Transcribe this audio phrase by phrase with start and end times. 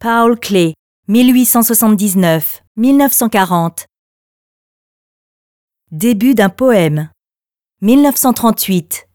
[0.00, 0.74] Paul Klee,
[1.08, 3.86] 1879-1940.
[5.90, 7.10] Début d'un poème.
[7.82, 9.08] 1938.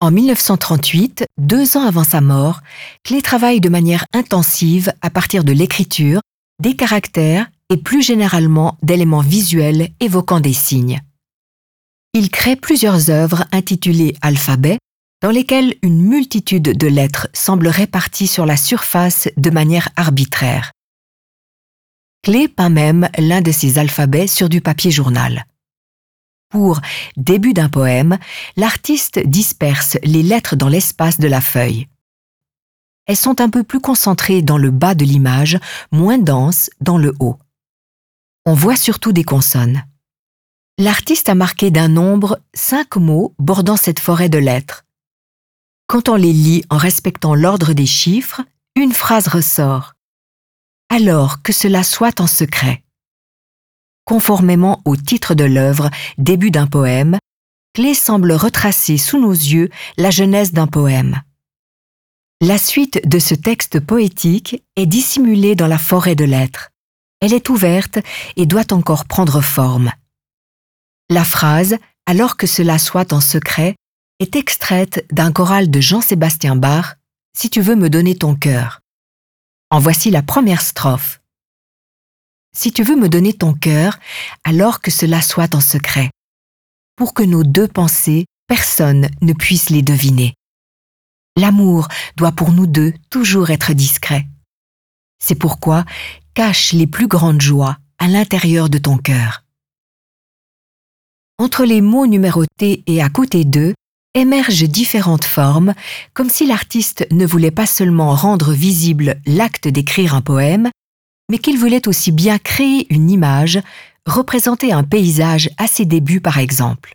[0.00, 2.62] En 1938, deux ans avant sa mort,
[3.04, 6.22] Clé travaille de manière intensive à partir de l'écriture,
[6.62, 11.02] des caractères et plus généralement d'éléments visuels évoquant des signes.
[12.14, 14.78] Il crée plusieurs œuvres intitulées Alphabet,
[15.22, 20.72] dans lesquelles une multitude de lettres semblent réparties sur la surface de manière arbitraire.
[22.22, 25.46] Clé peint même l'un de ces alphabets sur du papier journal.
[26.48, 26.80] Pour
[27.16, 28.18] début d'un poème,
[28.56, 31.88] l'artiste disperse les lettres dans l'espace de la feuille.
[33.06, 35.58] Elles sont un peu plus concentrées dans le bas de l'image,
[35.92, 37.38] moins denses dans le haut.
[38.44, 39.84] On voit surtout des consonnes.
[40.78, 44.85] L'artiste a marqué d'un nombre cinq mots bordant cette forêt de lettres.
[45.86, 48.42] Quand on les lit en respectant l'ordre des chiffres,
[48.74, 49.94] une phrase ressort.
[50.88, 52.82] Alors que cela soit en secret.
[54.04, 57.18] Conformément au titre de l'œuvre, début d'un poème,
[57.74, 61.20] Clé semble retracer sous nos yeux la genèse d'un poème.
[62.40, 66.70] La suite de ce texte poétique est dissimulée dans la forêt de lettres.
[67.20, 67.98] Elle est ouverte
[68.36, 69.92] et doit encore prendre forme.
[71.10, 71.76] La phrase,
[72.06, 73.76] alors que cela soit en secret,
[74.18, 76.96] est extraite d'un choral de Jean-Sébastien Bach,
[77.36, 78.80] Si tu veux me donner ton cœur.
[79.70, 81.20] En voici la première strophe.
[82.56, 83.98] Si tu veux me donner ton cœur,
[84.42, 86.08] alors que cela soit en secret,
[86.96, 90.32] pour que nos deux pensées, personne ne puisse les deviner.
[91.36, 94.26] L'amour doit pour nous deux toujours être discret.
[95.18, 95.84] C'est pourquoi
[96.32, 99.44] cache les plus grandes joies à l'intérieur de ton cœur.
[101.38, 103.74] Entre les mots numérotés et à côté d'eux
[104.16, 105.74] émergent différentes formes,
[106.14, 110.70] comme si l'artiste ne voulait pas seulement rendre visible l'acte d'écrire un poème,
[111.30, 113.60] mais qu'il voulait aussi bien créer une image,
[114.06, 116.94] représenter un paysage à ses débuts par exemple.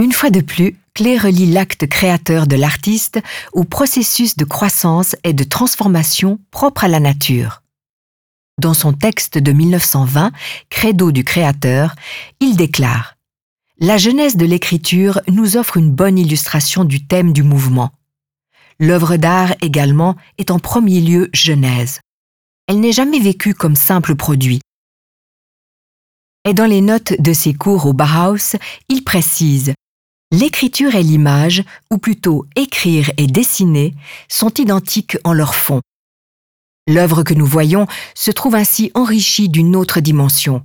[0.00, 3.20] Une fois de plus, Clé relie l'acte créateur de l'artiste
[3.54, 7.62] au processus de croissance et de transformation propre à la nature.
[8.60, 10.32] Dans son texte de 1920,
[10.68, 11.94] Credo du créateur,
[12.40, 13.16] il déclare
[13.82, 17.90] la genèse de l'écriture nous offre une bonne illustration du thème du mouvement.
[18.78, 21.98] L'œuvre d'art également est en premier lieu genèse.
[22.68, 24.60] Elle n'est jamais vécue comme simple produit.
[26.48, 28.56] Et dans les notes de ses cours au Bauhaus,
[28.88, 29.74] il précise
[30.30, 33.94] L'écriture et l'image, ou plutôt écrire et dessiner,
[34.28, 35.80] sont identiques en leur fond.
[36.86, 40.64] L'œuvre que nous voyons se trouve ainsi enrichie d'une autre dimension.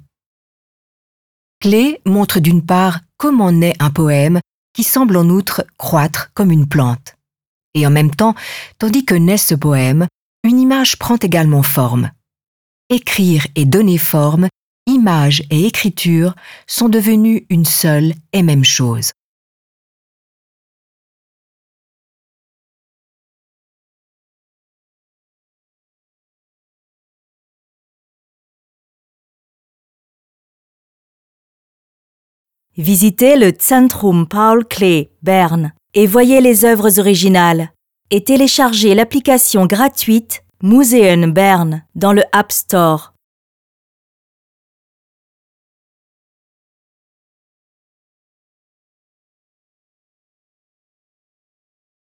[1.59, 4.40] Clé montre d'une part comment naît un poème
[4.73, 7.16] qui semble en outre croître comme une plante.
[7.73, 8.35] Et en même temps,
[8.78, 10.07] tandis que naît ce poème,
[10.44, 12.12] une image prend également forme.
[12.90, 14.47] Écrire et donner forme,
[14.85, 16.35] image et écriture
[16.67, 19.12] sont devenus une seule et même chose.
[32.78, 37.72] Visitez le Zentrum Paul Klee, Berne, et voyez les œuvres originales.
[38.12, 43.14] Et téléchargez l'application gratuite Museum Berne dans le App Store.